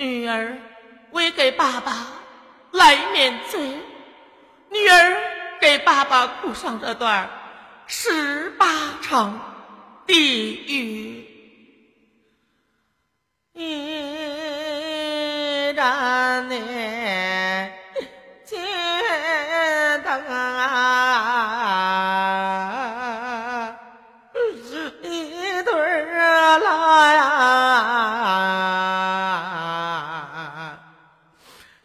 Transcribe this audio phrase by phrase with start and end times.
[0.00, 0.56] 女儿
[1.10, 2.06] 为给爸爸
[2.70, 3.60] 来免罪，
[4.70, 5.22] 女儿
[5.60, 7.28] 给爸爸哭上这段
[7.86, 8.66] 十八
[9.02, 9.38] 场
[10.06, 11.26] 地狱。
[13.52, 13.74] 一
[15.74, 16.56] 盏呢，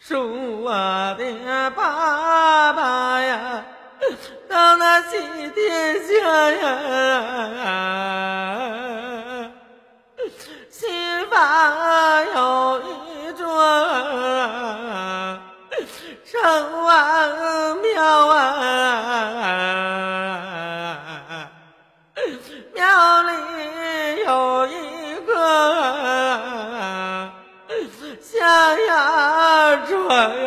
[0.08, 0.70] 说我
[1.18, 3.66] 的爸爸呀，
[4.48, 5.18] 到那西
[5.50, 7.42] 天下呀。
[10.70, 13.48] 新房有一座
[16.24, 16.40] 城
[16.84, 17.82] 隍
[30.08, 30.45] 啊，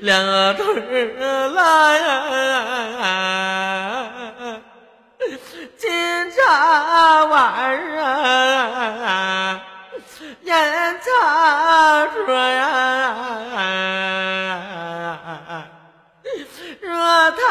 [0.00, 2.00] 两对儿拉呀，
[5.76, 5.90] 金
[6.32, 9.62] 茶碗儿啊，
[10.42, 13.14] 烟茶桌呀，
[16.80, 17.42] 热汤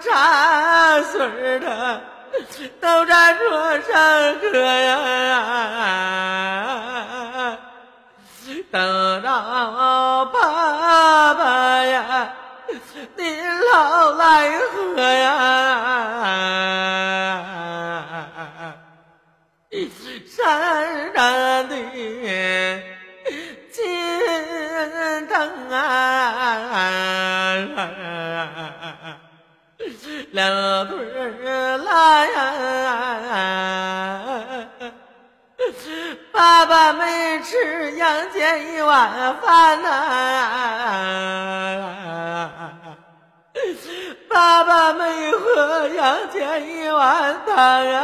[0.00, 2.00] 茶水儿的
[2.80, 4.98] 都在桌上喝呀。
[8.70, 10.67] 等到爸
[14.28, 15.30] 老来喝呀，
[20.26, 21.16] 山上
[21.68, 21.74] 的
[23.72, 23.82] 金
[25.28, 25.80] 灯啊，
[30.32, 32.36] 两对儿拉呀。
[36.32, 39.88] 爸爸没吃杨戬一碗饭呐，
[44.28, 48.00] 爸爸没喝杨戬一碗汤啊，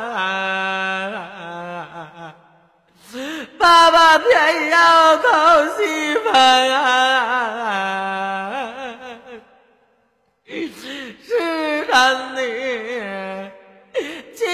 [3.58, 6.74] 爸爸偏要讨媳妇啊。
[11.30, 12.40] 是咱的
[14.34, 14.46] 金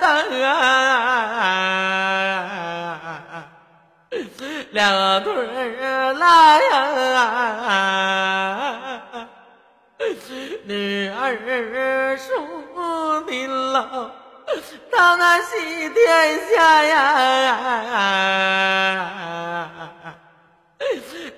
[0.00, 0.52] 灯啊，
[4.74, 6.66] 两对儿拉呀，
[10.64, 12.32] 女儿属
[13.28, 14.10] 你老
[14.90, 16.98] 到那西天下呀。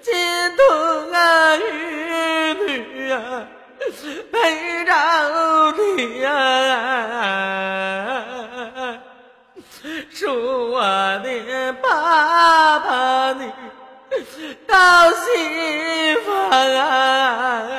[0.01, 0.15] 金
[0.57, 3.47] 童啊，玉女啊，
[4.33, 4.93] 陪着
[5.77, 6.33] 你呀，
[10.17, 10.33] 说
[10.71, 10.81] 我
[11.19, 13.53] 的爸爸你
[14.67, 16.17] 高兴
[16.51, 17.76] 啊，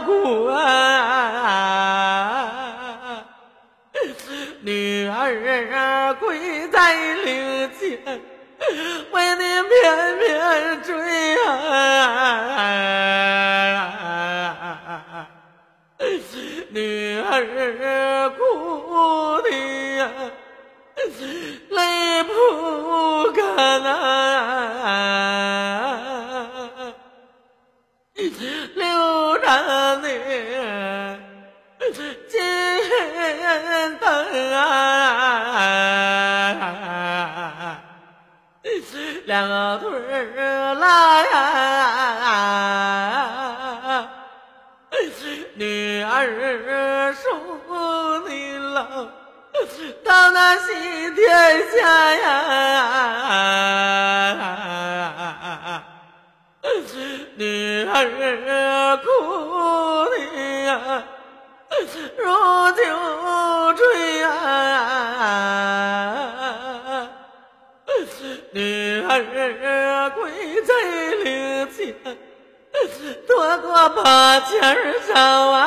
[0.00, 0.64] 苦啊。
[4.62, 6.94] 女儿跪在
[7.24, 7.98] 灵前，
[9.12, 11.50] 为你翩翩追啊！
[16.70, 18.38] 女儿哭
[19.42, 19.50] 的
[19.98, 20.08] 呀，
[21.68, 22.32] 泪不
[39.26, 39.90] 两个腿
[40.36, 41.30] 儿拉呀，
[45.54, 48.84] 女儿说你老
[50.04, 52.24] 到那西天下呀，
[57.36, 60.18] 女儿哭的
[60.66, 61.02] 呀
[62.18, 62.24] 如
[62.72, 62.82] 酒
[63.74, 63.82] 醉
[64.18, 64.24] 呀，
[68.52, 70.30] 女儿跪
[70.62, 70.72] 在
[71.24, 71.94] 灵前，
[73.26, 75.14] 多多把钱儿找
[75.50, 75.64] 啊，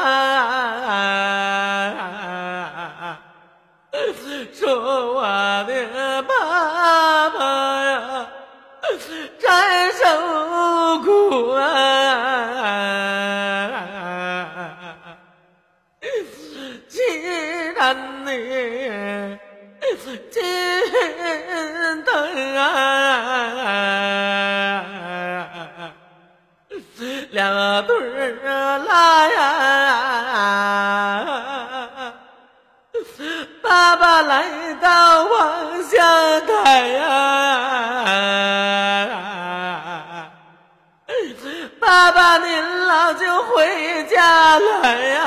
[4.53, 5.21] 说我
[5.67, 6.16] 的
[27.37, 27.53] 两
[27.85, 29.37] 对儿拉呀，
[33.61, 34.43] 爸爸来
[34.81, 35.99] 到望乡
[36.47, 37.05] 台呀，
[41.79, 45.23] 爸爸您老就回家来呀。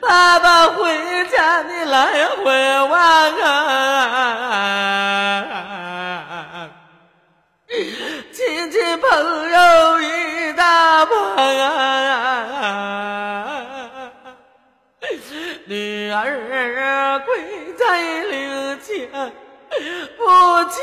[0.00, 3.00] 爸爸回家，你来回望
[3.42, 5.57] 啊！
[8.38, 11.74] 亲戚朋友一大帮啊！
[15.66, 18.00] 女儿跪在
[18.30, 19.10] 灵前，
[20.16, 20.22] 不
[20.70, 20.78] 起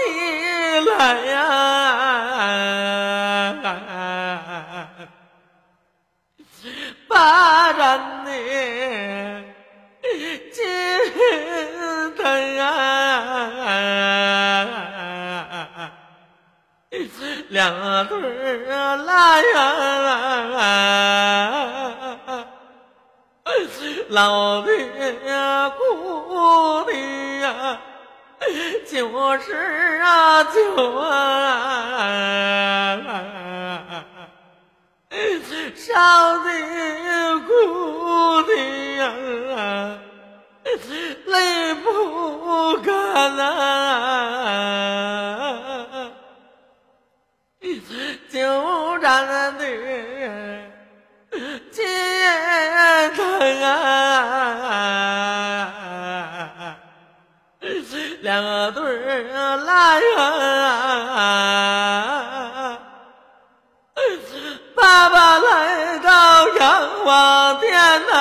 [0.89, 1.37] 来呀！
[7.07, 8.31] 巴掌你
[10.51, 10.59] 心
[12.17, 12.19] 疼
[12.59, 12.65] 啊，
[17.49, 18.17] 两对
[18.67, 19.53] 儿拉呀，
[24.09, 24.67] 老的
[25.77, 26.93] 哭的
[27.41, 27.79] 呀，
[28.87, 31.05] 就是啊就啊。
[35.75, 35.93] 少
[36.39, 36.49] 的
[37.41, 38.49] 哭的
[38.97, 39.01] 呀，
[41.27, 43.43] 泪不干呐，
[67.05, 67.71] 阳王殿
[68.07, 68.13] 呐，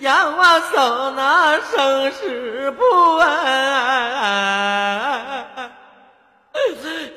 [0.00, 3.26] 阳王手拿生死簿啊，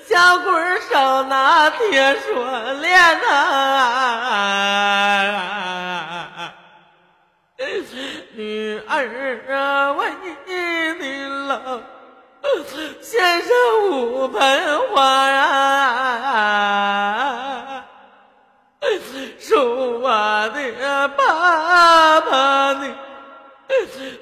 [0.07, 3.27] 小鬼手拿铁锁链呐，
[8.33, 10.09] 女儿啊为
[10.99, 11.59] 你老。
[13.01, 13.49] 献上
[13.91, 15.45] 五盆花呀，
[21.09, 22.93] 爸爸你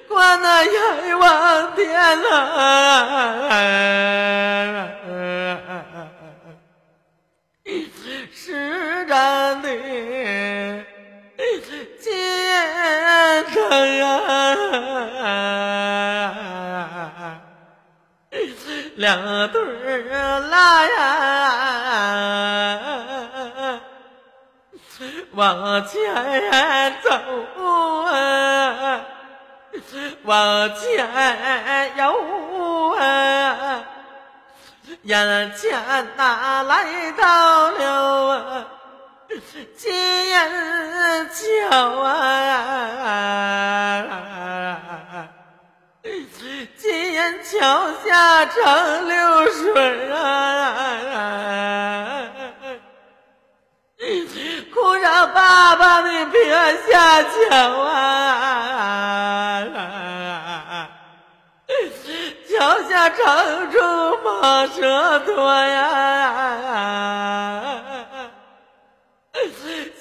[0.08, 2.30] 关那阎王殿呐，
[8.34, 9.68] 是真的
[12.02, 12.06] 心
[13.54, 13.56] 疼
[14.02, 14.06] 啊。
[18.96, 19.08] 两
[19.52, 20.98] 对儿拉呀，
[25.34, 27.12] 往前走
[28.06, 29.02] 啊，
[30.24, 33.84] 往前游啊，
[35.04, 38.66] 眼前哪来到了啊，
[39.78, 39.94] 金
[40.30, 40.36] 银
[41.30, 42.16] 桥啊。
[46.78, 52.19] 金银桥下长流水啊，
[55.34, 56.50] 爸爸你别
[56.88, 57.30] 下桥
[57.82, 59.66] 啊，
[62.50, 63.78] 桥下长出
[64.24, 66.56] 马车多呀，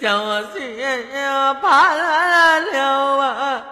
[0.00, 0.60] 叫我心
[1.60, 2.60] 爬了
[3.18, 3.64] 啊。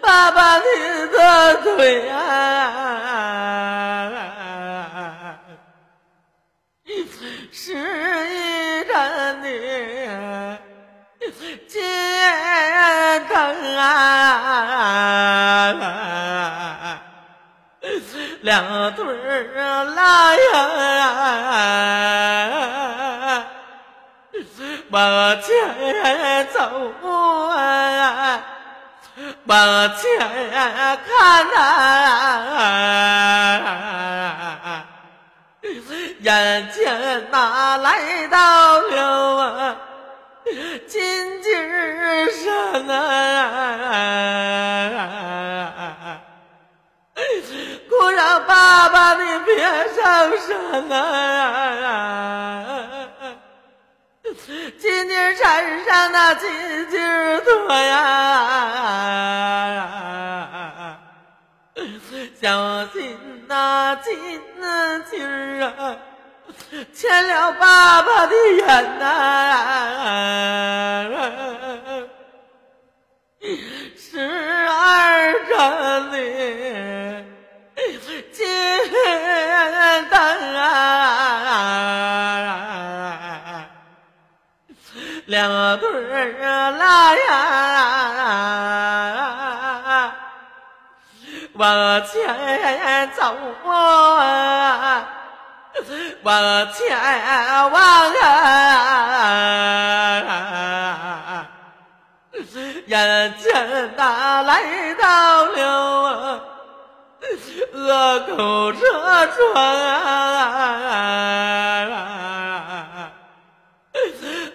[0.00, 0.64] 爸爸，你
[1.12, 2.16] 的腿啊，
[7.52, 7.74] 是
[18.46, 20.62] 两对儿拉呀，
[24.90, 26.60] 往前走
[27.50, 28.40] 啊，
[29.46, 30.00] 往前
[31.08, 31.58] 看呐，
[36.20, 39.35] 眼前哪来到了
[49.56, 50.98] 爸你别上山啊！
[54.78, 56.50] 金鸡山上那金
[56.90, 56.98] 鸡
[57.44, 57.96] 多呀，
[62.40, 64.12] 小心那金
[65.10, 65.22] 鸡
[65.62, 65.96] 啊，
[66.92, 69.06] 牵了爸爸的眼呐！
[73.96, 74.18] 十
[91.58, 93.34] 往前走
[93.64, 95.08] 啊，
[96.22, 96.96] 往前
[97.70, 99.56] 望啊。
[102.86, 106.40] 眼前哪来到了
[107.72, 109.36] 恶狗车船
[109.90, 110.02] 啊！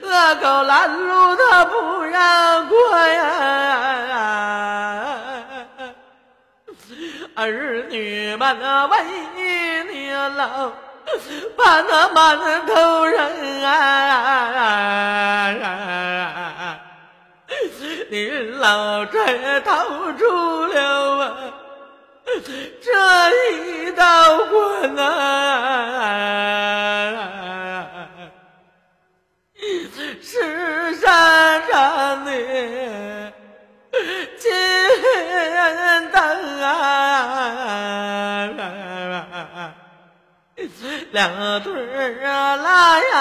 [0.01, 5.00] 恶狗拦路他不让过呀！
[7.41, 8.97] 儿女们啊为
[9.87, 10.71] 你老，
[11.57, 13.71] 把那馒头扔啊！
[18.09, 19.83] 您老这逃
[20.13, 21.33] 出了啊
[22.81, 22.91] 这
[23.53, 24.03] 一道
[24.45, 25.05] 关啊，
[41.11, 43.11] 两对儿啊拉呀。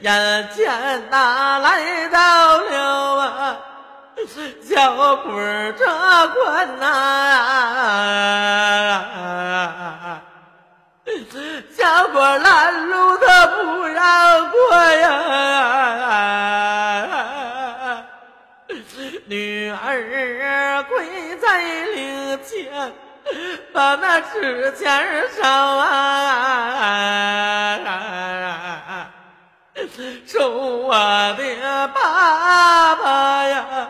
[0.00, 3.56] 眼前哪来到了啊
[4.62, 5.84] 小鬼儿这
[6.34, 6.88] 关呐？
[11.76, 15.08] 小鬼拦路他不让过呀！
[19.26, 21.62] 女儿跪在
[21.94, 22.92] 灵前，
[23.78, 25.06] 把那纸钱
[25.40, 25.86] 烧啊！
[30.26, 30.92] 说我
[31.38, 33.88] 的爸爸呀，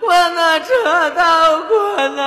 [0.00, 2.22] 关那这道关呐，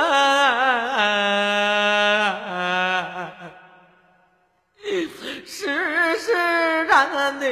[5.47, 7.47] 世世让的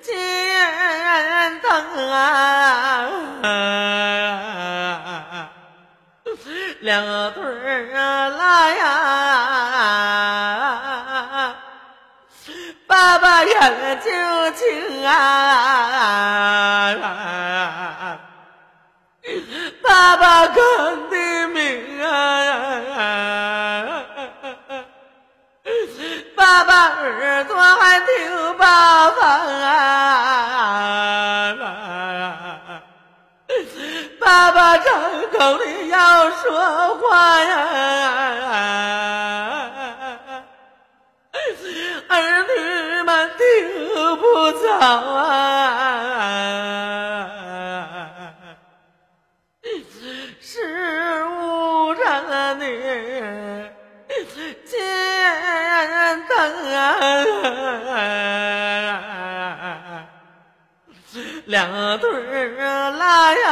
[0.00, 0.14] 金
[1.62, 1.68] 灯
[2.12, 3.10] 啊，
[6.86, 7.02] 两
[7.32, 8.86] 对儿啊拉呀，
[12.86, 14.12] 爸爸眼睛
[14.54, 16.94] 睛啊，
[19.82, 20.56] 爸爸看
[21.10, 22.06] 的明啊，
[26.36, 29.75] 爸爸耳朵还听爸爸啊。
[36.16, 37.52] 要说话呀。
[42.08, 43.44] 儿女们听
[44.16, 45.28] 不着啊，
[50.40, 52.04] 是无常
[52.58, 52.64] 的
[54.64, 54.72] 金
[56.28, 56.34] 灯
[56.72, 56.80] 啊，
[61.44, 63.46] 两对儿拉呀，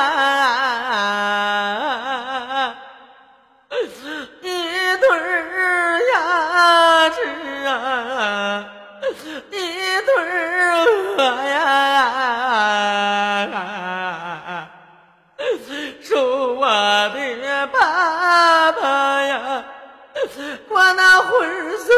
[21.31, 21.89] 魂儿随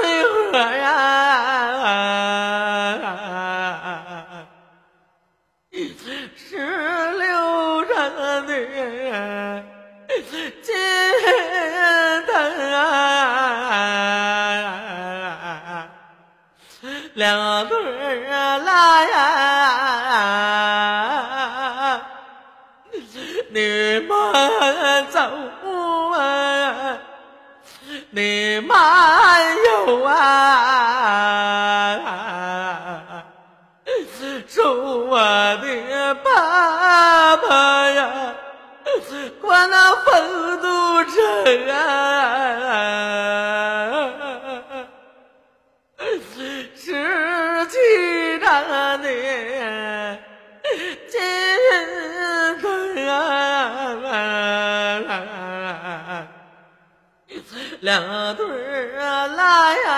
[0.52, 0.86] 河呀
[6.36, 6.56] 十
[7.12, 8.50] 六张嘴
[10.62, 10.74] 金
[12.26, 12.32] 灯
[12.72, 12.76] 啊
[17.14, 19.06] 两对啊来
[23.50, 25.18] 你慢走
[26.12, 26.98] 啊
[28.10, 29.15] 你慢
[29.86, 30.16] 游啊，
[34.48, 38.34] 说我的爸爸呀，
[39.40, 41.14] 过那丰都城
[41.68, 41.74] 啊。
[46.74, 47.78] 是几
[48.40, 48.46] 张
[49.02, 49.06] 的
[51.08, 51.20] 金
[52.60, 52.64] 灯
[53.08, 53.10] 啊，
[57.80, 58.65] 两对儿
[59.84, 59.92] 呀，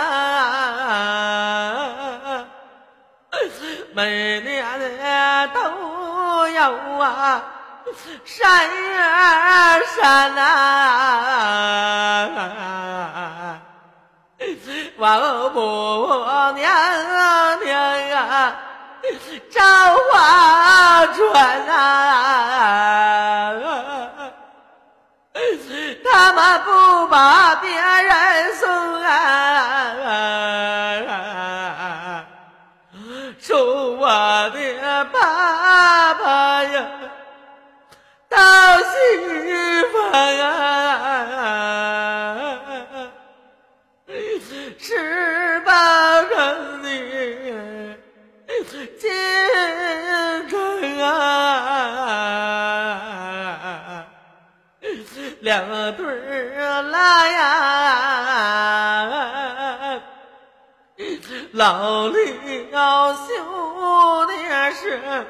[3.94, 6.62] 每年的都有
[7.00, 7.42] 啊，
[8.24, 8.60] 闪
[8.94, 10.48] 呀闪啊。
[14.98, 15.60] 王母
[16.54, 16.64] 娘
[17.64, 17.70] 娘
[18.10, 18.56] 啊，
[19.50, 19.60] 召
[20.10, 21.76] 花船啊，
[26.58, 28.68] 不把别人送
[29.02, 29.08] 啊，
[33.38, 34.06] 说我
[34.50, 36.86] 的爸爸呀，
[38.28, 38.38] 到
[38.78, 38.86] 西
[39.92, 39.96] 方
[40.40, 40.44] 啊。
[44.80, 46.86] 十八人的
[48.98, 49.10] 金
[50.48, 50.52] 针
[51.00, 51.08] 啊，
[55.40, 55.56] 两
[55.96, 56.10] 对儿
[57.28, 58.80] 呀，
[61.52, 64.32] 老李要修的
[64.72, 65.26] 是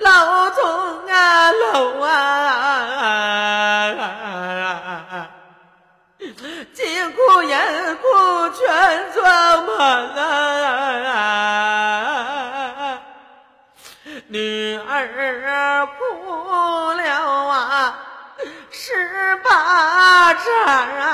[0.00, 2.08] 老宗啊楼啊。
[6.74, 7.56] 金库银
[7.96, 8.02] 库
[8.50, 9.76] 全装满
[11.14, 11.14] 啊，
[14.28, 15.92] 女儿哭
[16.92, 17.02] 了
[17.48, 17.98] 啊，
[18.80, 18.94] 十
[19.42, 21.10] 八掌啊，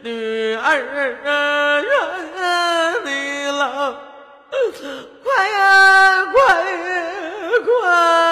[0.00, 1.28] 女儿啊，
[3.04, 3.92] 你老，
[5.22, 6.40] 快呀、快
[6.72, 6.80] 呀、
[7.66, 8.23] 快！